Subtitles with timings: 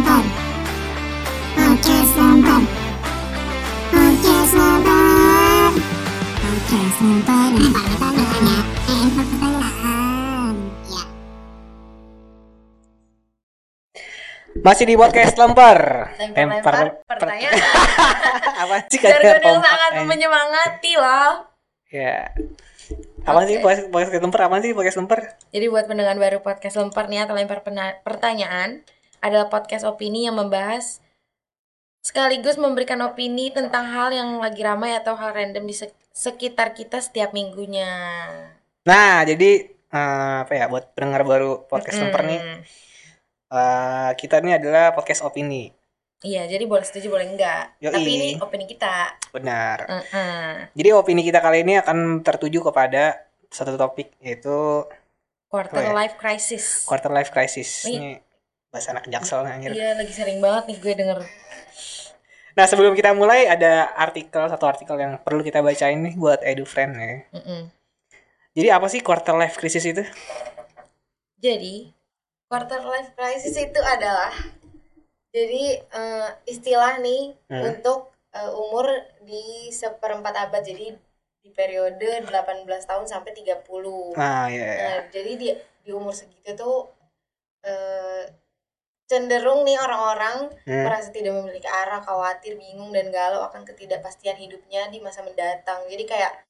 [0.00, 0.24] Lempar
[1.52, 2.62] Podcast Lempar
[3.92, 5.72] Podcast Lempar
[6.40, 9.28] Podcast Lempar Lempar pertanyaan Eh, lempar.
[9.28, 10.54] Pertanyaan
[10.88, 11.02] Ya
[14.64, 15.78] Masih di podcast lempar.
[16.16, 17.60] lempar-lempar pertanyaan.
[18.64, 18.96] Apa sih?
[18.96, 21.44] Jargon kata yang kompak sangat menyemangati loh.
[21.92, 22.32] Ya.
[23.20, 23.68] Apa sih Oke.
[23.68, 24.40] podcast podcast lempar?
[24.48, 25.20] Apa sih podcast lempar?
[25.52, 28.80] jadi buat pendengar baru podcast lempar nih atau lempar pena- pertanyaan
[29.20, 31.00] adalah podcast opini yang membahas
[32.00, 36.98] sekaligus memberikan opini tentang hal yang lagi ramai atau hal random di sek- sekitar kita
[36.98, 37.86] setiap minggunya
[38.80, 42.60] Nah, jadi eh, apa ya buat pendengar baru podcast lempar nih, Mm.
[43.50, 45.72] eh, kita ini adalah podcast opini.
[46.20, 47.92] iya jadi boleh setuju boleh enggak Yoi.
[47.92, 49.78] tapi ini opini kita Benar.
[49.88, 50.68] Mm-mm.
[50.74, 54.84] Jadi opini kita kali ini akan tertuju kepada satu topik yaitu
[55.48, 55.92] quarter ya.
[55.92, 57.88] life crisis quarter life crisis.
[57.88, 57.96] Wih.
[57.96, 58.10] Ini
[58.70, 59.74] bahasa anak jaksel anjir.
[59.74, 61.20] iya lagi sering banget nih gue denger
[62.50, 66.92] Nah, sebelum kita mulai ada artikel satu artikel yang perlu kita bacain nih buat EduFriend
[66.98, 67.22] ya.
[67.30, 67.70] Mm-mm.
[68.52, 70.02] Jadi apa sih quarter life crisis itu?
[71.40, 71.94] Jadi,
[72.50, 74.34] quarter life crisis itu adalah
[75.30, 77.62] jadi eh, istilah nih Hmm.
[77.70, 78.86] untuk eh, umur
[79.22, 80.60] di seperempat abad.
[80.60, 80.90] Jadi
[81.40, 84.18] di periode 18 tahun sampai 30.
[84.18, 84.58] Nah, ya.
[84.58, 84.74] ya.
[84.76, 85.48] Nah, jadi di
[85.80, 86.90] di umur segitu tuh
[87.62, 88.26] eh,
[89.10, 90.86] cenderung nih orang-orang Hmm.
[90.86, 95.82] merasa tidak memiliki arah, khawatir, bingung dan galau akan ketidakpastian hidupnya di masa mendatang.
[95.90, 96.46] Jadi kayak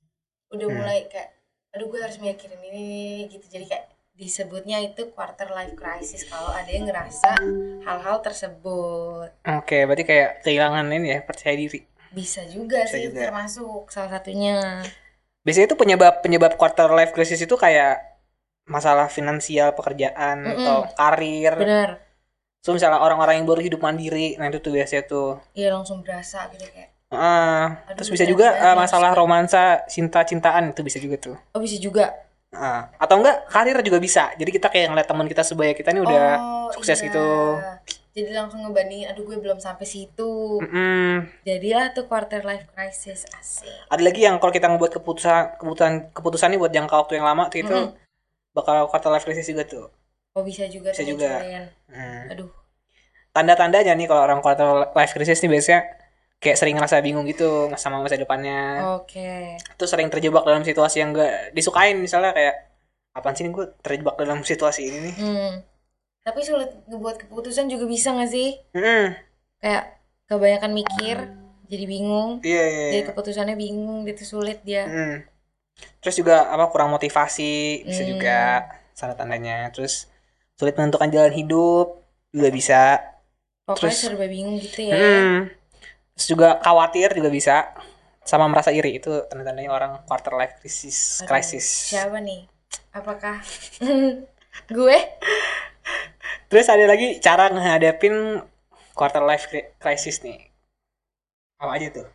[0.52, 0.77] udah Hmm.
[0.77, 1.33] mulai kayak
[1.72, 2.89] aduh gue harus mikirin ini,
[3.30, 3.47] gitu.
[3.48, 7.41] Jadi kayak disebutnya itu quarter life crisis kalau ada yang ngerasa
[7.89, 9.30] hal-hal tersebut.
[9.48, 11.80] Oke, berarti kayak kehilangan ini ya percaya diri.
[12.12, 13.30] Bisa juga Bisa sih juga.
[13.30, 14.83] termasuk salah satunya.
[15.41, 18.02] Biasanya itu penyebab penyebab quarter life crisis itu kayak
[18.69, 20.58] masalah finansial, pekerjaan Mm-mm.
[20.61, 21.55] atau karir.
[21.56, 21.91] Bener.
[22.61, 25.41] So misalnya orang-orang yang baru hidup mandiri, nah itu tuh biasanya tuh.
[25.56, 30.80] Iya langsung berasa gitu kayak Ah, Aduh, terus bisa juga nih, masalah romansa, cinta-cintaan itu
[30.86, 31.36] bisa juga tuh.
[31.51, 32.14] oh bisa juga.
[32.55, 34.30] Ah, atau enggak karir juga bisa.
[34.39, 37.07] Jadi kita kayak ngeliat teman kita sebaya kita ini udah Oh, sukses iya.
[37.11, 37.27] gitu.
[38.11, 40.58] Jadi langsung ngebandingin, aduh gue belum sampai situ.
[40.63, 41.30] Mm-mm.
[41.46, 43.70] Jadilah tuh quarter life crisis asik.
[43.86, 47.46] Ada lagi yang kalau kita ngebuat keputusan keputusan keputusan nih buat jangka waktu yang lama
[47.51, 47.95] tuh itu Mm-mm.
[48.51, 49.86] bakal quarter life crisis juga tuh.
[50.34, 51.42] Oh bisa juga Bisa juga.
[51.90, 52.30] Hmm.
[52.34, 52.51] Aduh.
[53.30, 55.80] Tanda-tandanya nih kalau orang quarter life crisis nih biasanya
[56.41, 58.83] kayak sering ngerasa bingung gitu sama masa depannya.
[58.98, 59.61] Oke.
[59.77, 62.55] Terus sering terjebak dalam situasi yang gak disukain misalnya kayak
[63.13, 65.14] apaan sih nih gue terjebak dalam situasi ini nih.
[65.20, 65.52] Hmm.
[66.24, 68.57] Tapi sulit ngebuat keputusan juga bisa gak sih?
[68.73, 69.14] Mm-mm.
[69.61, 69.85] Kayak
[70.29, 71.17] kebanyakan mikir,
[71.69, 72.40] jadi bingung.
[72.40, 72.86] Iya iya.
[72.92, 73.08] Jadi iya.
[73.13, 74.85] keputusannya bingung, gitu sulit dia.
[74.89, 75.17] Mm.
[76.01, 78.11] Terus juga apa kurang motivasi bisa Hmm.
[78.17, 78.39] juga
[78.96, 79.73] tanda tandanya.
[79.73, 80.08] Terus
[80.61, 82.80] sulit menentukan jalan hidup juga bisa.
[83.70, 84.95] Pokoknya Terus- serba bingung gitu ya.
[84.98, 85.39] Hmm.
[86.14, 87.70] Terus juga khawatir juga bisa.
[88.20, 91.23] Sama merasa iri itu tanda-tandanya orang quarter life crisis.
[91.23, 91.67] Aduh, crisis.
[91.89, 92.45] Siapa nih?
[92.91, 93.39] Apakah
[94.77, 94.98] gue?
[96.47, 98.42] Terus ada lagi cara ngehadapin
[98.92, 100.51] quarter life cri- crisis nih.
[101.57, 102.08] Apa aja tuh?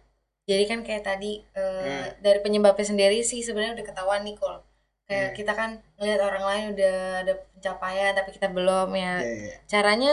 [0.46, 2.08] Jadi kan kayak tadi eh, Hmm.
[2.22, 4.62] dari penyebabnya sendiri sih sebenarnya udah ketahuan nih kol.
[5.06, 5.36] Kayak Hmm.
[5.36, 6.96] kita kan ngelihat orang lain udah
[7.26, 9.14] ada pencapaian tapi kita belum ya.
[9.20, 9.56] Iya, iya.
[9.66, 10.12] Caranya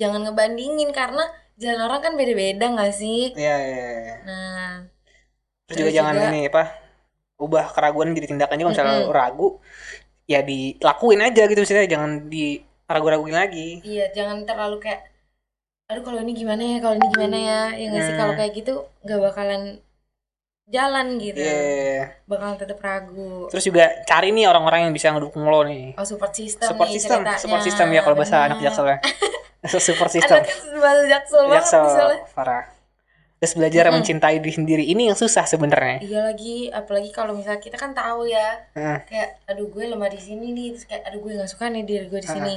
[0.00, 1.22] jangan ngebandingin karena
[1.62, 3.20] jalan orang kan beda-beda nggak sih?
[3.38, 4.14] Iya, iya, iya.
[4.26, 4.72] Nah,
[5.66, 6.62] Terus juga Terus jangan juga- ini apa?
[7.44, 9.08] Ubah keraguan jadi tindakan juga misalnya Mm-mm.
[9.10, 9.48] lu ragu
[10.30, 12.44] ya dilakuin aja gitu misalnya jangan di
[12.88, 13.68] ragu-raguin lagi.
[13.84, 15.00] iya jangan terlalu kayak
[15.90, 17.60] aduh kalau ini gimana ya, kalau ini gimana ya.
[17.80, 18.20] Ya nggak sih Hmm.
[18.22, 18.72] kalau kayak gitu
[19.04, 19.62] nggak bakalan
[20.64, 21.40] jalan gitu.
[21.40, 22.24] Iya.
[22.24, 23.48] Bakalan tetap ragu.
[23.52, 25.92] Terus juga cari nih orang-orang yang bisa ngedukung lo nih.
[26.00, 27.40] Oh, support system Support nih system, ceritanya.
[27.40, 28.98] support system ya kalau bahasa anak jaksel ya.
[29.88, 30.40] support system.
[30.40, 30.48] Anak
[30.80, 31.84] bahasa jaksel Jaksel
[32.32, 32.64] parah.
[33.42, 34.00] Terus belajar Mm-mm.
[34.00, 36.00] mencintai diri sendiri ini yang susah sebenarnya.
[36.00, 39.04] Iya lagi, apalagi kalau misalnya kita kan tahu ya, Heeh.
[39.04, 42.06] kayak aduh gue lemah di sini nih, terus kayak aduh gue nggak suka nih diri
[42.08, 42.54] gue di sini.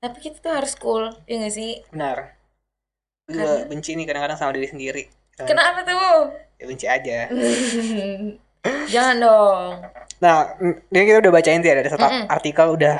[0.00, 1.84] Tapi kita tuh harus cool, ya nggak sih?
[1.92, 2.32] Benar.
[3.28, 5.04] Gue benci nih kadang-kadang sama diri sendiri.
[5.36, 6.32] Kenapa tuh?
[6.62, 7.18] Ya benci aja.
[8.94, 9.70] Jangan dong.
[10.22, 12.30] Nah, ini kita udah bacain tuh ya, ada satu Mm-mm.
[12.30, 12.96] artikel udah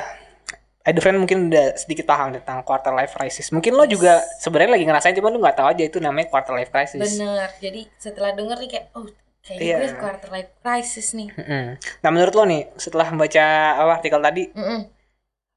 [0.83, 3.47] friend mungkin udah sedikit paham tentang quarter life crisis.
[3.49, 6.67] Mungkin lo juga sebenarnya lagi ngerasain cuma lo nggak tahu aja itu namanya quarter life
[6.67, 6.99] crisis.
[6.99, 7.47] Bener.
[7.57, 9.07] Jadi setelah denger nih kayak, oh
[9.39, 9.77] kayaknya Iya.
[9.79, 11.31] gue quarter life crisis nih.
[11.31, 11.65] Mm-mm.
[12.03, 13.45] Nah, menurut lo nih setelah membaca
[13.79, 14.79] apa artikel tadi, Mm-mm.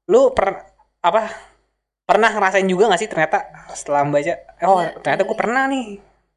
[0.07, 0.47] lo per
[1.03, 1.27] apa
[2.07, 3.37] pernah ngerasain juga gak sih ternyata
[3.75, 4.31] setelah membaca
[4.63, 5.41] oh Iya, ternyata iya gue lagi.
[5.43, 5.85] pernah nih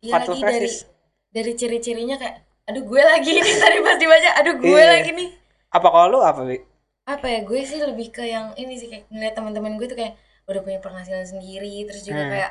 [0.03, 0.75] Iya quarter dari crisis.
[0.83, 1.00] dari
[1.33, 2.37] ciri-cirinya kayak,
[2.67, 4.91] aduh gue lagi nih tadi pas dibaca, aduh gue Iya.
[4.99, 5.29] lagi nih.
[5.71, 6.59] Apa kalau lo apa Bi?
[7.07, 10.15] Apa ya gue sih lebih ke yang ini sih kayak ngeliat teman-teman gue tuh kayak
[10.47, 12.33] udah punya penghasilan sendiri terus juga Hmm.
[12.33, 12.51] kayak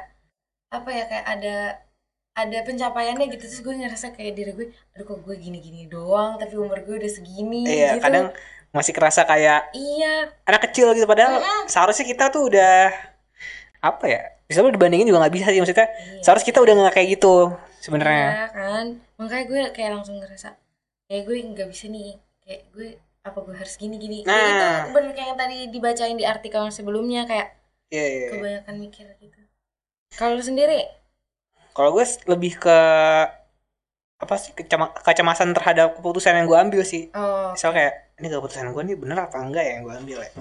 [0.70, 1.56] apa ya kayak ada
[2.32, 6.56] ada pencapaiannya gitu terus gue ngerasa kayak diri gue aduh kok gue gini-gini doang tapi
[6.56, 8.32] umur gue udah segini iya gitu kadang
[8.70, 12.94] masih kerasa kayak iya anak kecil gitu padahal seharusnya kita tuh udah
[13.80, 16.22] apa ya bisa lu dibandingin juga nggak bisa sih maksudnya Iya.
[16.24, 17.36] seharusnya kita udah nggak kayak gitu
[17.80, 18.28] sebenarnya.
[18.30, 18.86] Iya kan?
[19.16, 20.56] Makanya gue kayak langsung ngerasa
[21.06, 22.88] kayak gue nggak bisa nih kayak gue
[23.20, 24.88] apa gue harus gini gini Nah.
[24.88, 27.58] itu bener kayak yang tadi dibacain di artikel yang sebelumnya kayak
[27.90, 28.30] Iya, iya, iya.
[28.32, 29.40] kebanyakan mikir gitu.
[30.14, 30.86] Kalau sendiri?
[31.74, 32.78] Kalau gue lebih ke
[34.20, 37.08] apa sih kecema- kecemasan terhadap keputusan yang gue ambil sih.
[37.16, 40.32] Oh misal kayak ini keputusan gue nih bener apa enggak ya yang gue ambil ya?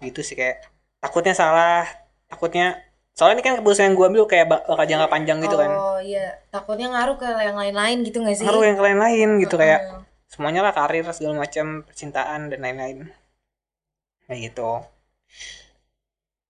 [0.00, 0.64] Gitu sih kayak
[0.98, 1.84] takutnya salah
[2.26, 2.80] takutnya
[3.16, 5.70] soalnya ini kan keputusan yang gue ambil kayak bak- bakal jangka panjang gitu kan.
[5.70, 6.40] Oh iya.
[6.48, 8.46] Takutnya ngaruh ke yang lain-lain gitu gak sih?
[8.48, 10.00] Ngaruh yang ke lain-lain gitu kayak Heeh.
[10.30, 13.12] semuanya lah karir segala macam percintaan dan lain-lain.
[14.24, 14.70] Kayak gitu.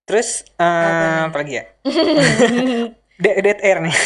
[0.06, 1.64] Terus eh Apa lagi ya?
[3.22, 3.94] De- dead air nih.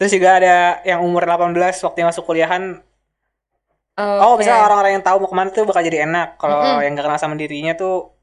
[0.00, 1.52] Terus juga ada yang umur 18
[1.84, 2.80] waktu masuk kuliahan.
[4.00, 4.42] Oh Oke.
[4.42, 6.40] misalnya orang-orang yang tahu mau ke mana tuh bakal jadi enak.
[6.40, 6.80] Kalau Mm-mm.
[6.80, 8.16] yang gak kenal sama dirinya tuh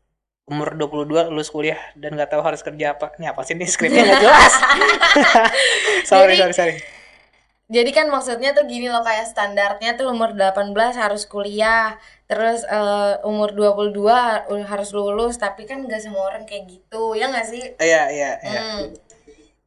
[0.48, 4.00] umur 22 lulus kuliah dan gak tahu harus kerja apa ini apa sih ini skripnya
[4.02, 4.54] nggak jelas
[6.10, 6.76] sorry Jadi- sorry sorry
[7.68, 13.20] Jadi kan maksudnya tuh gini loh kayak standarnya tuh umur 18 harus kuliah, terus eh,
[13.28, 13.92] umur 22
[14.48, 17.76] ul- harus lulus, tapi kan gak semua orang kayak gitu, ya gak sih?
[17.78, 18.88] iya iya iya Hmm.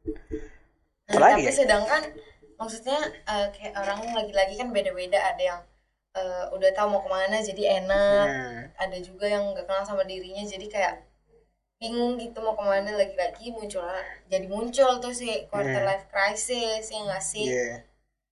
[0.01, 1.53] Nah, Apalagi tapi ya?
[1.53, 2.01] sedangkan
[2.57, 5.61] maksudnya eh, kayak orang lagi-lagi kan beda-beda ada yang
[6.11, 8.61] eh, udah tahu mau ke mana jadi enak, Hmm.
[8.75, 10.93] ada juga yang gak kenal sama dirinya jadi kayak
[11.77, 13.81] bingung gitu mau ke mana lagi-lagi muncul
[14.27, 15.89] jadi muncul tuh si quarter Hmm.
[15.89, 17.47] life crisis ya gak sih?
[17.47, 17.87] Iya.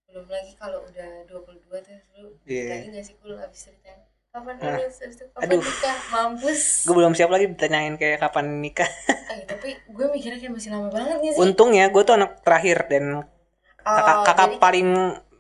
[0.06, 2.82] belum lagi kalau udah 22 tuh lu Iya.
[2.82, 4.74] lagi gak sih gue habis ceritain kapan Ah.
[4.78, 5.62] lulus habis itu kapan Aduh.
[5.62, 8.86] nikah mampus gue belum siap lagi ditanyain kayak kapan nikah
[9.34, 12.78] eh, tapi gue mikirnya kayak masih lama banget gak sih untungnya gue tuh anak terakhir
[12.86, 13.06] dan
[13.80, 14.90] kakak oh, kakak jadi, paling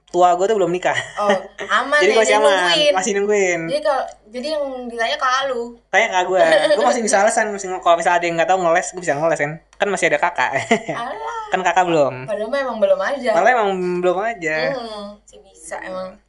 [0.09, 0.97] tua gue tuh belum nikah.
[1.21, 1.29] Oh
[1.69, 2.93] aman jadi ya, masih dia aman nungguin.
[2.97, 3.61] masih nungguin.
[3.69, 5.61] Jadi kalau jadi yang ditanya kakak lu?
[5.93, 6.41] Kayak kak gue
[6.73, 9.39] gue masih bisa alasan masih kalau misalnya ada yang nggak tahu ngeles gue bisa ngeles
[9.39, 9.51] kan.
[9.77, 10.51] Kan masih ada kakak.
[10.93, 11.37] Alah.
[11.53, 12.29] Kan kakak belum.
[12.29, 13.31] Padahal emang belum aja.
[13.33, 13.69] Malah emang
[14.05, 14.57] belum aja.
[14.69, 16.21] Hmm, sih bisa emang.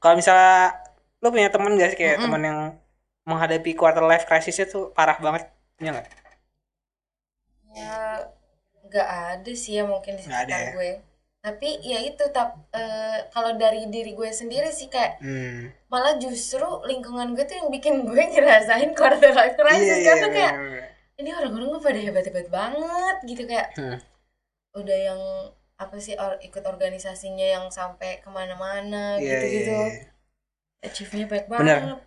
[0.00, 0.72] Kalau misalnya
[1.20, 2.24] lu punya temen gak sih kayak Mm-mm.
[2.24, 2.58] temen yang
[3.28, 6.06] menghadapi quarter life crisisnya tuh parah banget punya nggak?
[7.76, 8.24] Ya
[8.86, 10.72] nggak ada sih ya mungkin di sekitar ya?
[10.72, 10.90] gue
[11.46, 15.86] tapi ya itu tap eh, kalau dari diri gue sendiri sih kayak hmm.
[15.86, 20.34] malah justru lingkungan gue tuh yang bikin gue ngerasain quarter life crisis Iya, karena iya,
[20.34, 20.84] kayak bener, bener.
[21.16, 23.98] ini orang-orang gue pada hebat-hebat banget gitu kayak Hmm.
[24.74, 25.20] udah yang
[25.76, 30.04] apa sih or- ikut organisasinya yang sampai ke mana-mana Iya, gitu-gitu iya, iya.
[30.82, 31.78] achieve-nya baik Bener.
[31.78, 32.00] banget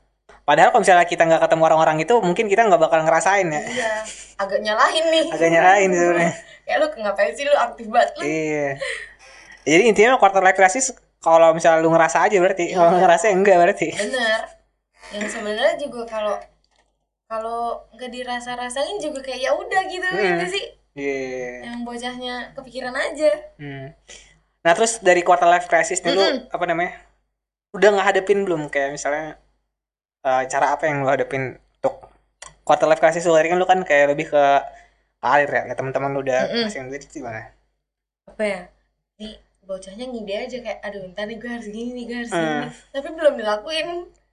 [0.46, 3.62] Padahal kalau misalnya kita nggak ketemu orang-orang itu, mungkin kita nggak bakal ngerasain ya.
[3.66, 3.92] iya
[4.36, 6.32] agak nyalahin nih Agak nyalahin sebenarnya.
[6.66, 8.68] kayak lu ngapain sih lu aktif banget lu Iya.
[9.70, 10.90] Jadi intinya quarter life crisis
[11.20, 13.88] kalau misalnya lu ngerasa aja berarti, kalau nggak ngerasa ya enggak berarti.
[13.94, 14.42] bener
[15.10, 16.36] yang sebenarnya juga kalau
[17.26, 17.62] kalau
[17.94, 20.36] nggak dirasa-rasain juga kayak ya udah gitu ya Hmm.
[20.38, 21.70] nggak sih Iya.
[21.70, 23.94] yang bocahnya kepikiran aja Hmm.
[24.60, 26.50] Nah terus dari quarter life crisis nih lu Mm-mm.
[26.50, 26.94] apa namanya?
[27.72, 29.38] Udah nggak hadepin belum kayak misalnya
[30.22, 32.12] eh, cara apa yang lu hadepin untuk
[32.64, 34.44] quarter life crisis lu kan lu kan kayak lebih ke
[35.20, 37.52] karir ya, teman-teman lu udah ngeliat itu gimana?
[38.30, 38.62] apa ya
[39.20, 39.36] nih
[39.70, 42.42] bocahnya ngide aja kayak aduh ntar nih gue harus gini nih gue harus Hmm.
[42.42, 43.88] gini tapi belum dilakuin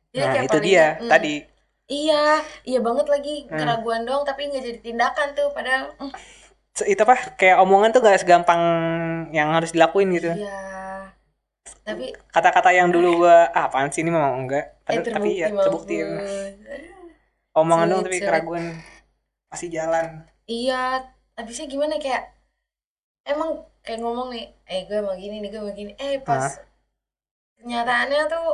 [0.08, 1.34] Jadi Nah kayak itu paling- dia hmm, tadi.
[1.86, 2.24] iya
[2.64, 3.52] iya banget lagi Hmm.
[3.54, 6.12] keraguan doang tapi nggak jadi tindakan tuh padahal hmm,
[6.78, 7.36] Itu apa?
[7.36, 8.60] Kayak omongan tuh gak segampang
[9.30, 10.28] yang harus dilakuin gitu.
[10.30, 11.08] iya
[11.82, 14.64] tapi Kata-kata yang dulu gua ah, apaan sih ini memang enggak.
[14.82, 15.94] eh Padahal tapi terbukti ya terbukti.
[15.98, 16.32] mampus.
[16.66, 16.94] Aduh.
[17.56, 18.64] Omongan dong tapi keraguan
[19.48, 20.06] masih jalan.
[20.44, 21.00] iya
[21.32, 22.28] habisnya gimana kayak
[23.24, 23.50] emang
[23.86, 26.58] kayak ngomong nih eh gue mau gini nih gue mau gini eh pas
[27.56, 28.48] kenyataannya tuh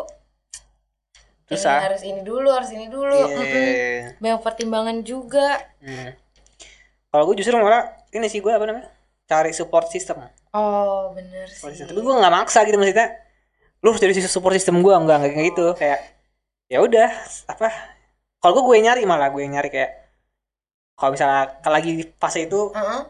[1.49, 1.81] eh, Susah.
[1.89, 3.37] harus ini dulu harus ini dulu Iya.
[3.41, 4.21] Mm-mm.
[4.21, 6.15] banyak pertimbangan juga Hmm.
[7.09, 8.89] Kalau gue justru malah ini sih gue apa namanya?
[9.29, 10.25] Cari support system.
[10.55, 11.87] oh bener sih Support system.
[11.93, 13.09] Tapi gue nggak maksa gitu maksudnya.
[13.85, 16.01] Lu harus jadi support system gue enggak enggak kayak gitu kayak
[16.73, 17.09] ya udah
[17.53, 17.69] apa
[18.41, 19.91] kalau gue gue nyari malah gue nyari kayak
[20.97, 23.01] kalau misalnya kalau lagi fase itu Heeh.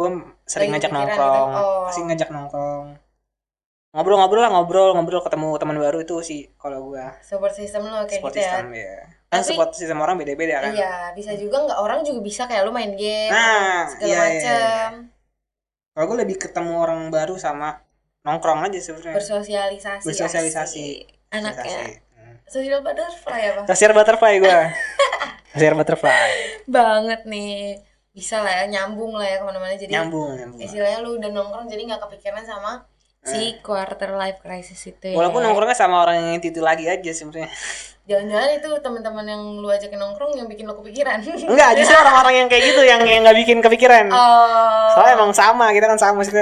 [0.00, 0.08] Gue
[0.42, 1.50] sering Lagi ngajak pikiran nongkrong.
[1.50, 1.60] gitu.
[1.60, 1.80] Oh.
[1.84, 2.86] pasti ngajak nongkrong.
[3.90, 8.16] Ngobrol-ngobrol lah ngobrol ngobrol ketemu teman baru itu sih kalau gue support system lo kayak
[8.16, 8.46] support gitu ya?
[8.48, 8.94] system ya
[9.26, 10.72] kan Tapi- support system orang beda-beda kan?
[10.72, 14.22] Iya bisa juga nggak orang juga bisa kayak lu main game Nah, segala iya, iya,
[14.22, 14.90] macem.
[15.90, 17.82] Kalau gue lebih ketemu orang baru sama
[18.22, 19.10] nongkrong aja sebenarnya.
[19.12, 20.86] Bersosialisasi Bersosialisasi.
[20.86, 20.98] asik.
[21.30, 21.98] anaknya.
[22.12, 22.34] Hmm.
[22.44, 23.62] social butterfly apa?
[23.66, 24.58] Sosial butterfly gue
[25.52, 26.30] Sosial butterfly.
[26.64, 27.74] Banget nih
[28.10, 29.74] bisa lah ya nyambung lah ya ke mana-mana.
[29.78, 30.60] Jadi nyambung nyambung.
[30.60, 32.72] istilahnya lu udah nongkrong jadi nggak kepikiran sama
[33.20, 35.12] si quarter life crisis itu ya.
[35.12, 35.16] Eh.
[35.16, 37.52] walaupun nongkrongnya sama orang yang itu lagi aja sebenarnya.
[38.10, 41.22] Jangan-jangan itu teman-teman yang lu ajakin nongkrong yang bikin lu kepikiran.
[41.22, 44.10] Enggak justru orang-orang yang kayak gitu yang yang nggak bikin kepikiran.
[44.10, 44.90] Oh.
[44.96, 46.34] Soalnya emang sama kita kan sama sih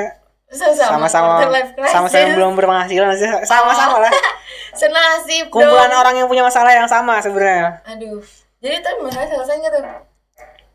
[0.49, 0.73] sama
[1.05, 1.45] sama-sama.
[1.93, 4.13] sama-sama belum berpenghasilan sih sama-sama lah.
[4.81, 6.01] Senasib kumpulan dong.
[6.01, 7.85] orang yang punya masalah yang sama sebenarnya.
[7.85, 8.25] Aduh.
[8.65, 9.85] Jadi tuh masalah selesai nggak tuh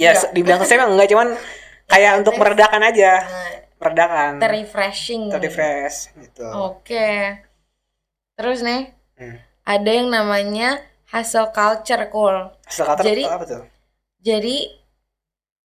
[0.03, 0.31] ya Enggak.
[0.31, 1.27] dibilang selesai emang enggak cuman
[1.91, 3.12] kayak untuk meredakan aja.
[3.22, 4.31] Nah, meredakan.
[4.38, 6.43] terrefreshing terrefresh gitu.
[6.53, 7.39] Oke.
[8.33, 9.38] Terus nih Hmm.
[9.63, 13.63] ada yang namanya hustle culture cool Hasil kata Jadi- apa tuh?
[14.19, 14.57] jadi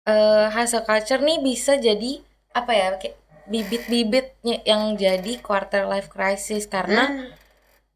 [0.04, 3.14] eh hustle culture nih bisa jadi apa ya kayak
[3.46, 6.66] bibit-bibitnya yang jadi quarter life crisis.
[6.66, 7.30] Karena Hmm.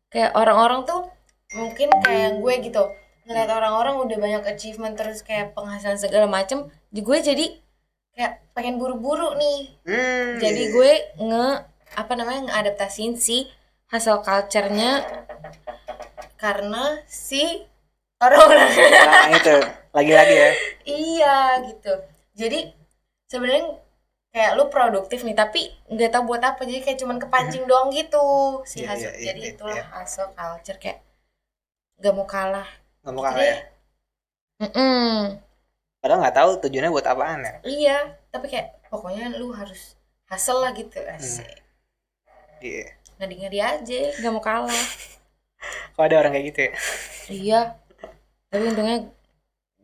[0.09, 1.11] kayak orang-orang tuh
[1.51, 2.85] mungkin kayak gue gitu
[3.31, 7.47] ngeliat orang-orang udah banyak achievement terus kayak penghasilan segala macem di gue jadi
[8.11, 9.71] kayak pengen buru-buru nih.
[9.87, 10.73] Hmm, jadi iya.
[10.75, 10.93] gue
[11.31, 11.49] nge
[11.95, 13.47] apa namanya ngeadaptasin si
[13.87, 15.07] hustle culture-nya
[16.35, 17.63] karena si
[18.19, 18.67] orang-orang.
[18.67, 19.55] Nah itu
[19.95, 20.51] lagi-lagi ya.
[20.91, 21.39] Iya
[21.71, 21.93] gitu.
[22.35, 22.67] Jadi
[23.31, 23.79] sebenarnya
[24.35, 28.23] kayak lu produktif nih tapi nggak tahu buat apa jadi kayak cuman kepancing doang gitu
[28.67, 29.07] si Iya, hustle.
[29.07, 29.87] iya, iya, jadi iya, itulah iya.
[29.91, 30.99] hustle culture kayak
[32.01, 32.67] gak mau kalah
[33.01, 33.57] nggak mau kalah ya
[34.61, 35.41] Mm-mm.
[36.01, 37.55] padahal nggak tahu tujuannya buat apaan ya.
[37.65, 39.97] Iya tapi kayak pokoknya lu harus
[40.29, 41.17] hustle lah gitu Hmm.
[41.17, 41.49] asik.
[42.61, 42.87] Iya.
[43.17, 44.01] Ngadi-ngadi aja.
[44.21, 44.69] Gak mau kalah.
[45.97, 46.73] Kok ada orang kayak gitu ya?
[47.29, 47.61] Iya.
[48.49, 48.99] Tapi untungnya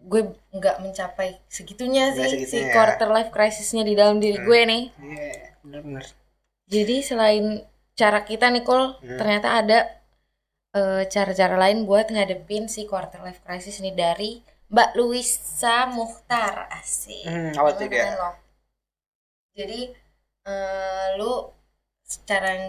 [0.06, 2.74] gue nggak mencapai segitunya Nggak sih si segitunya ya.
[2.76, 4.82] quarter life crisisnya di dalam diri gue nih.
[4.92, 6.04] Iya bener-bener.
[6.68, 7.64] Jadi selain
[7.96, 9.16] cara kita nih Kol, Hmm.
[9.16, 9.78] ternyata ada
[11.14, 14.30] cara-cara lain buat ngadepin si quarter life crisis ini dari
[14.72, 17.24] Mbak Luisa Muhtar asik.
[17.26, 17.50] Hmm,
[17.90, 18.02] dia?
[18.02, 18.34] keren loh.
[19.58, 19.80] Jadi
[20.46, 21.32] eh, lu
[22.06, 22.66] secara yang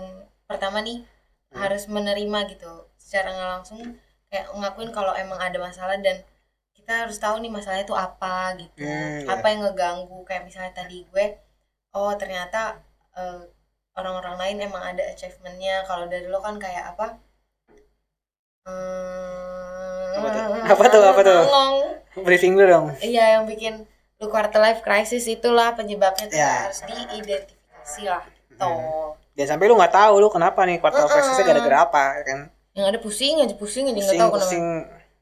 [0.49, 0.99] pertama nih
[1.47, 1.63] Hmm.
[1.63, 3.79] harus menerima gitu, secara nggak langsung
[4.27, 6.19] kayak ngakuin kalau emang ada masalah dan
[6.75, 9.31] kita harus tahu nih masalahnya itu apa gitu, Hmm, iya.
[9.31, 11.25] apa yang ngeganggu kayak misalnya tadi gue,
[11.95, 12.83] oh ternyata
[13.15, 13.41] eh,
[13.95, 17.15] orang-orang lain emang ada achievementnya kalau dari lo kan kayak apa
[20.17, 20.43] Apa tuh?
[20.67, 21.03] Apa tuh?
[21.07, 21.41] Apa tuh?
[22.17, 22.85] briefing dulu dong.
[22.97, 23.85] Iya yang bikin
[24.17, 26.65] lu quarter life crisis itulah penyebabnya tuh Ya.
[26.65, 28.25] harus diidentifikasi lah.
[28.57, 29.13] Tuh.
[29.37, 32.39] Jangan sampai lu nggak tahu lu kenapa nih quarter life crisisnya gara-gara apa ya kan?
[32.73, 34.37] Yang ada pusing aja pusing aja nggak tahu kenapa.
[34.41, 34.65] pusing.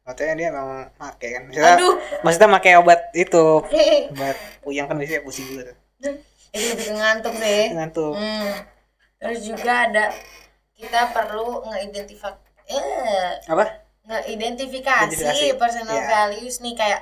[0.06, 0.70] Katanya dia emang
[1.02, 1.42] make kan?
[1.50, 1.94] Maksudnya, aduh.
[2.24, 3.46] maksudnya make obat itu.
[4.16, 5.78] Obat puyang kan biasanya pusing juga tuh.
[6.56, 7.64] Itu lebih ngantuk sih.
[7.75, 8.14] Ngantuk.
[8.16, 8.54] Hmm.
[9.20, 10.06] Terus juga ada
[10.80, 16.05] kita perlu ngeidentifikasi eh apa ngeidentifikasi Identifikasi, personal iya.
[16.05, 17.01] values nih kayak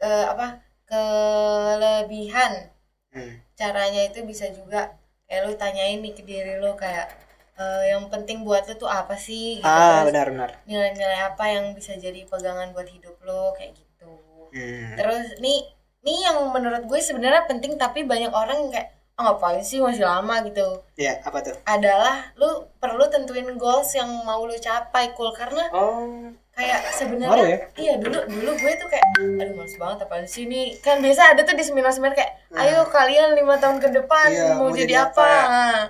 [0.00, 2.72] eh, apa kelebihan
[3.12, 3.34] hmm.
[3.56, 4.96] caranya itu bisa juga
[5.28, 7.12] kayak lu tanyain nih ke diri lu kayak
[7.60, 11.72] eh, yang penting buat lu tuh apa sih gitu ah Terus benar-benar nilai-nilai apa yang
[11.76, 14.12] bisa jadi pegangan buat hidup lu kayak gitu
[14.56, 14.96] hmm.
[14.96, 15.68] terus nih
[16.02, 20.40] nih yang menurut gue sebenarnya penting tapi banyak orang kayak oh, ngapain sih masih lama
[20.42, 25.68] gitu ya apa tuh adalah lu perlu tentuin goals yang mau lu capai cool karena
[25.70, 27.58] oh kayak sebenarnya ya?
[27.76, 29.04] iya dulu dulu gue tuh kayak
[29.40, 33.32] aduh males banget apaan sih ini kan biasa ada tuh di seminar-seminar kayak ayo kalian
[33.32, 34.36] lima tahun ke depan Nah.
[34.36, 35.48] Iya, mau, mau jadi, jadi apa, apa?
[35.48, 35.80] Nah,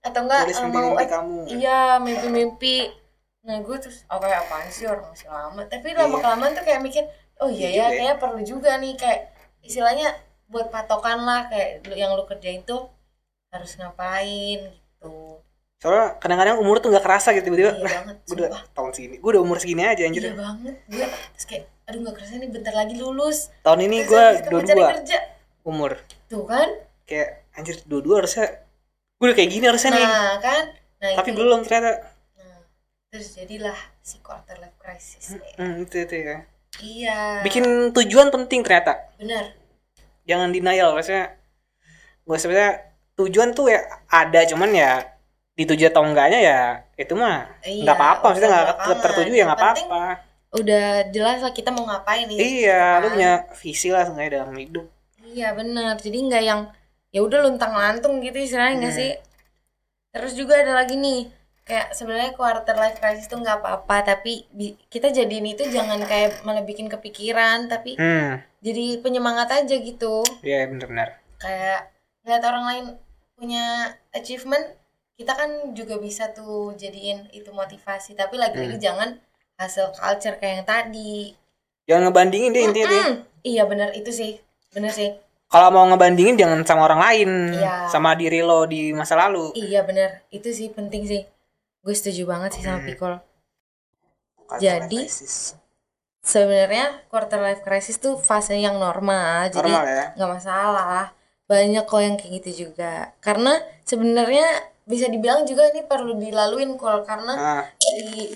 [0.00, 1.38] atau enggak Tulis eh, mau mimpi-mimpi eh, kamu.
[1.50, 2.76] iya mimpi-mimpi
[3.40, 6.20] nah gue terus oh kayak apaan sih orang masih lama tapi lama Iya.
[6.20, 7.04] kelamaan tuh kayak mikir
[7.40, 7.88] oh iya Iya ya ya.
[7.90, 9.20] kayaknya perlu juga nih kayak
[9.60, 10.08] istilahnya
[10.50, 12.90] buat patokan lah kayak lu- yang lu kerjain tuh
[13.54, 15.38] harus ngapain gitu.
[15.80, 19.16] Soalnya kadang-kadang umur tuh nggak kerasa gitu tiba-tiba iya nah banget gue udah tahun segini
[19.16, 20.22] gue udah umur segini aja anjir.
[20.26, 23.38] Iya banget gue terus kayak aduh nggak kerasa nih bentar lagi lulus.
[23.62, 24.88] Tahun ini gue dua dua
[25.64, 25.92] umur.
[26.26, 26.68] Tuh kan?
[27.06, 28.46] Kayak anjir dua dua harusnya
[29.22, 30.06] gue udah kayak gini harusnya nih.
[30.06, 30.64] Nah kan?
[31.00, 31.38] Nah tapi itu.
[31.38, 31.90] belum ternyata.
[32.36, 32.58] Nah,
[33.14, 36.38] terus jadilah si quarter life crisis hmm, itu itu ya.
[36.80, 37.18] Iya.
[37.46, 39.10] Bikin tujuan penting ternyata.
[39.16, 39.59] Benar
[40.30, 41.24] jangan denial maksudnya
[42.26, 42.72] gue sebenarnya
[43.18, 44.92] tujuan tuh ya ada cuman ya
[45.58, 46.60] dituju atau enggaknya ya
[46.96, 47.36] itu mah
[47.68, 48.24] Iya, nggak apa-apa.
[48.32, 50.02] Maksudnya nggak tertuju ya nggak apa-apa.
[50.50, 53.00] udah jelas lah kita mau ngapain nih iya kan?
[53.02, 54.86] lu punya visi lah seenggaknya dalam hidup.
[55.22, 56.60] Iya benar jadi nggak yang
[57.14, 59.00] ya udah luntang lantung gitu istilahnya nggak Hmm.
[59.02, 59.10] sih?
[60.10, 61.20] Terus juga ada lagi nih
[61.70, 66.42] kayak sebenarnya quarter life crisis tuh nggak apa-apa tapi bi- kita jadiin itu jangan kayak
[66.42, 68.42] malah bikin kepikiran tapi hmm.
[68.58, 70.26] jadi penyemangat aja gitu.
[70.42, 72.84] Iya bener-bener kayak ngeliat orang lain
[73.32, 73.64] punya
[74.10, 74.66] achievement
[75.14, 78.82] kita kan juga bisa tuh jadiin itu motivasi tapi lagi-lagi Hmm.
[78.82, 79.08] jangan
[79.54, 81.16] hasil culture kayak yang tadi.
[81.86, 83.04] Jangan ngebandingin deh intinya deh.
[83.42, 84.40] Iya benar itu sih.
[84.70, 85.12] Benar sih.
[85.46, 87.90] Kalau mau ngebandingin jangan sama orang lain Iya.
[87.90, 89.50] sama diri lo di masa lalu.
[89.52, 91.22] Iya benar itu sih penting sih
[91.80, 92.76] gue setuju banget sih Hmm.
[92.76, 93.14] sama Pikol
[94.50, 95.00] Quarter Jadi,
[96.20, 100.04] sebenarnya quarter life crisis tuh fase yang normal jadi normal ya?
[100.18, 101.04] nggak masalah.
[101.46, 103.14] Banyak kok yang kayak gitu juga.
[103.22, 104.46] Karena sebenarnya
[104.86, 108.26] bisa dibilang juga ini perlu dilaluin kol karena nah, di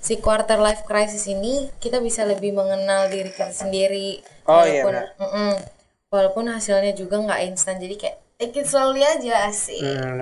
[0.00, 4.24] si quarter life crisis ini kita bisa lebih mengenal diri kita sendiri.
[4.48, 5.20] Oh, iya, walaupun benar.
[5.20, 5.52] mm-mm.
[6.08, 7.76] walaupun hasilnya juga nggak instan.
[7.76, 10.16] Jadi kayak take it slowly aja sih hmm,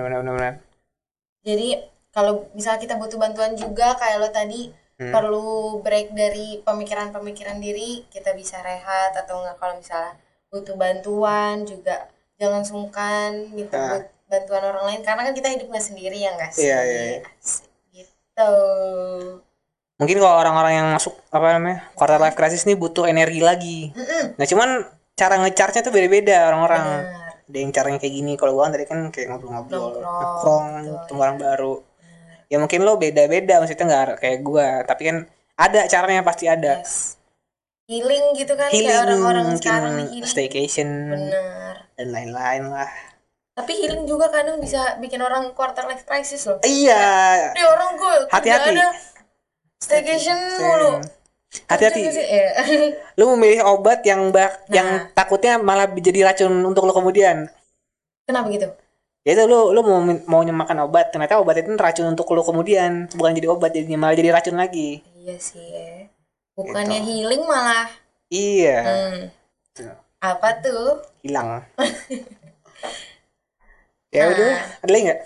[1.39, 5.15] jadi kalau misalnya kita butuh bantuan juga kayak lo tadi Hmm.
[5.15, 10.11] perlu break dari pemikiran-pemikiran diri kita bisa rehat atau enggak kalau misalnya
[10.51, 12.03] butuh bantuan juga
[12.35, 13.87] jangan sungkan minta Nah.
[13.95, 16.67] buat bantuan orang lain karena kan kita hidupnya sendiri ya enggak sih?
[16.67, 17.19] Iya, iya, iya.
[17.95, 18.51] Gitu.
[19.99, 23.79] Mungkin kalau orang-orang yang masuk apa namanya quarter life crisis ini butuh energi lagi.
[24.35, 24.83] Nah cuman
[25.15, 26.47] cara ngecharge-nya tuh beda-beda.
[26.47, 26.83] Orang-orang
[27.23, 28.35] ada yang caranya kayak gini.
[28.35, 30.95] Kalau gua kan tadi kan kayak ngobrol-ngobrol Nongkrong, betul.
[31.07, 31.73] ketemu orang baru
[32.49, 35.17] ya mungkin lo beda-beda maksudnya nggak kayak gua tapi kan
[35.55, 36.81] ada caranya pasti ada.
[36.81, 37.15] Yes.
[37.89, 40.29] healing gitu kan healing kayak orang-orang sekarang nih healing.
[40.29, 42.89] staycation bener dan lain-lain lah.
[43.57, 46.61] Tapi healing juga kadang bisa bikin orang quarter life crisis loh.
[46.63, 47.51] Iya.
[47.51, 48.71] Di orang gue Hati-hati.
[48.71, 48.87] ada
[49.83, 51.03] staycation mulu.
[51.67, 52.01] Hati-hati.
[52.07, 52.49] Eh.
[53.19, 54.71] lu memilih obat yang bak Nah.
[54.71, 57.51] yang takutnya malah jadi racun untuk lo kemudian.
[58.23, 58.69] Kenapa gitu
[59.29, 63.05] ya itu lu lu mau mau makan obat ternyata obat itu racun untuk lu kemudian.
[63.13, 65.05] Bukan jadi obat jadi malah jadi racun lagi.
[65.21, 66.09] Iya sih ya.
[66.57, 67.85] Bukannya healing malah.
[68.33, 68.77] Iya.
[68.81, 69.21] Hmm.
[69.77, 69.93] Tuh.
[70.17, 71.05] apa tuh?
[71.21, 71.61] Hilang.
[74.09, 74.33] Ya Nah.
[74.33, 75.21] udah ada lagi nggak?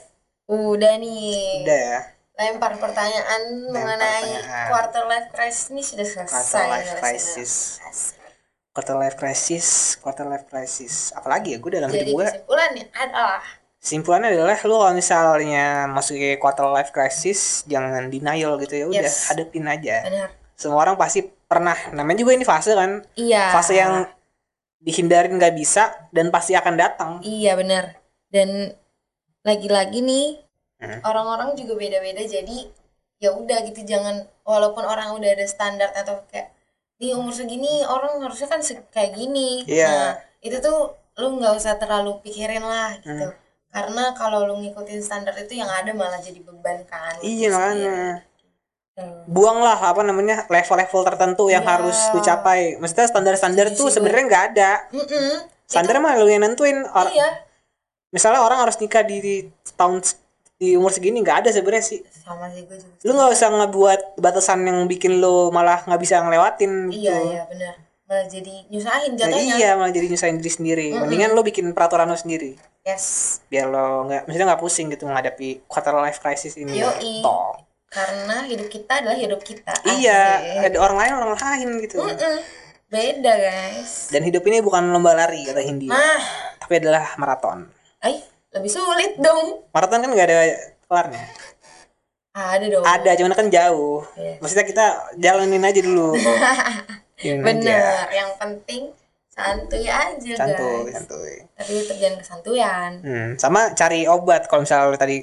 [0.51, 1.63] Udah nih.
[1.63, 1.99] Udah ya.
[2.35, 4.67] Lempar pertanyaan mengenai pertanyaan.
[4.67, 5.71] quarter life crisis.
[5.71, 7.53] Ini sudah selesai quarter life crisis.
[8.75, 9.67] quarter life crisis
[10.03, 11.15] quarter life crisis.
[11.15, 13.39] Apalagi ya gue dalam jadi hidup gue kesimpulannya adalah
[13.83, 19.03] simpulannya adalah lu kalau misalnya masuk ke quarter life crisis jangan denial gitu ya udah
[19.03, 19.27] Yes.
[19.27, 24.07] hadepin aja benar semua orang pasti pernah namanya juga ini fase kan iya fase yang
[24.79, 27.99] dihindarin nggak bisa dan pasti akan datang Iya benar.
[28.27, 28.71] Dan
[29.43, 30.27] lagi-lagi nih
[30.83, 30.99] Hmm.
[31.07, 32.67] orang-orang juga beda-beda jadi
[33.15, 36.51] ya udah gitu jangan walaupun orang udah ada standar atau kayak
[36.99, 38.59] di umur segini orang harusnya kan
[38.91, 39.63] kayak gini.
[39.63, 39.87] Iya.
[39.87, 43.31] Nah, itu tuh lu nggak usah terlalu pikirin lah gitu.
[43.31, 43.42] Hmm.
[43.73, 47.17] Karena kalau lu ngikutin standar itu yang ada malah jadi beban kan.
[47.19, 48.21] iya makanya
[48.93, 49.25] sendiri.
[49.25, 51.71] buanglah apa namanya level-level tertentu yang Iya.
[51.73, 55.49] harus dicapai maksudnya standar-standar Setuju tuh sih, sebenarnya nggak ada Mm-mm.
[55.65, 57.41] standar mah lu yang nentuin Or- Iya,
[58.11, 59.35] misalnya orang harus nikah di, di
[59.73, 60.05] tahun
[60.53, 63.01] di umur segini nggak ada sebenarnya sih sama sih gue juga.
[63.01, 67.41] lu nggak usah ngebuat batasan yang bikin lu malah nggak bisa ngelewatin gitu Iya, iya
[67.49, 67.73] benar.
[68.13, 69.53] Malah jadi nyusahin Nah, jatuhnya.
[69.57, 73.39] iya malah jadi nyusahin diri sendiri mendingan lu bikin peraturan lu sendiri Yes.
[73.47, 77.25] biar lo nggak maksudnya nggak pusing gitu menghadapi quarter life crisis ini Yoi.
[77.25, 77.57] Toh.
[77.87, 80.67] karena hidup kita adalah hidup kita iya Asik.
[80.67, 82.37] ada orang lain orang lain gitu Mm-mm.
[82.87, 86.21] beda guys dan hidup ini bukan lomba lari kata Hindia nah
[86.59, 87.65] tapi adalah maraton
[87.99, 88.21] ay
[88.51, 90.37] lebih sulit dong maraton kan nggak ada
[90.83, 91.23] kelarnya
[92.31, 94.37] ada dong ada cuman kan jauh Iya.
[94.37, 96.13] maksudnya kita jalanin aja dulu
[97.23, 98.11] bener aja.
[98.11, 98.91] yang penting
[99.33, 100.93] santuy aja santuy guys.
[100.99, 102.91] Santuy tapi jangan kesantuyan.
[103.01, 103.29] Hmm.
[103.39, 104.45] sama cari obat.
[104.45, 105.17] Kalau misalnya lu tadi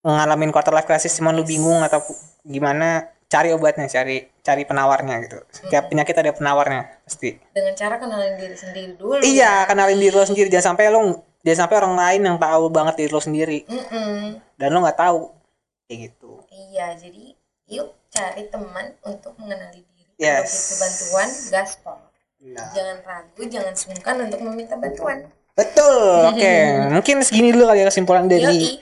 [0.00, 2.00] ngalamin quarter life crisis cuman lu bingung atau
[2.42, 5.38] gimana cari obatnya cari cari penawarnya gitu.
[5.54, 7.38] Setiap penyakit ada penawarnya pasti.
[7.54, 9.22] Dengan cara kenalin diri sendiri dulu.
[9.22, 10.50] Iya kenalin diri lo sendiri.
[10.50, 13.58] Jangan sampai lo jangan sampai orang lain yang tahu banget diri lo sendiri.
[13.70, 14.42] Mm-mm.
[14.58, 15.30] dan lo nggak tahu.
[15.86, 16.32] Kayak gitu.
[16.50, 17.24] Iya jadi
[17.70, 19.89] yuk cari teman untuk mengenali diri
[20.20, 20.76] Yes.
[20.76, 21.96] bantuan gaspol.
[22.40, 22.72] Nah.
[22.72, 25.28] jangan ragu jangan sungkan untuk meminta bantuan.
[25.52, 26.54] Betul oke.
[26.92, 28.80] Mungkin segini dulu kali ya kesimpulan dari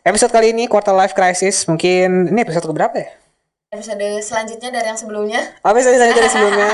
[0.00, 1.64] episode kali ini quarter life crisis.
[1.64, 3.08] Mungkin ini episode keberapa ya?
[3.68, 5.40] Episode selanjutnya dari yang sebelumnya.
[5.60, 6.70] Apa episode dari sebelumnya.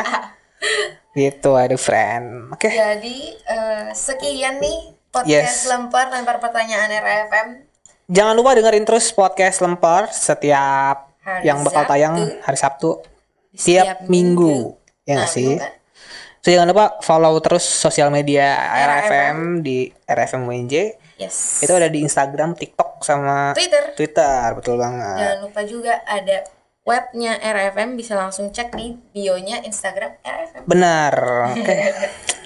[1.18, 2.50] Gitu aduh friend.
[2.50, 2.70] Oke.
[2.70, 5.70] Jadi eh, sekian nih podcast Yes.
[5.70, 7.48] lempar lempar pertanyaan RFM
[8.11, 11.92] jangan lupa dengerin terus podcast lempar setiap Hari yang bakal Sabtu.
[11.94, 12.90] tayang hari Sabtu
[13.55, 14.75] Tiap setiap minggu,
[15.07, 15.73] ya nggak Nah, sih bukan?
[16.45, 18.85] So jangan lupa follow terus sosial media RFM.
[18.85, 20.75] RFM di RFM WNJ.
[21.17, 21.64] Yes.
[21.64, 23.97] Itu ada di Instagram, TikTok sama Twitter.
[23.97, 25.25] Twitter, betul banget.
[25.25, 26.45] Jangan lupa juga ada
[26.85, 30.69] webnya RFM bisa langsung cek di bionya Instagram RFM.
[30.69, 31.14] Benar.
[31.57, 31.77] Oke.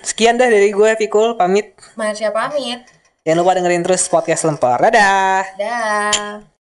[0.07, 1.75] Sekian dah dari gue Pikul pamit.
[1.99, 2.87] Marsha pamit.
[3.27, 4.79] Jangan lupa dengerin terus podcast lempar.
[4.79, 5.43] Dadah.
[5.59, 6.58] Dah.